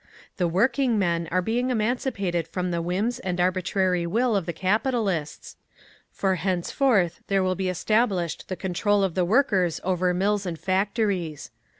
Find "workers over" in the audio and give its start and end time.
9.23-10.11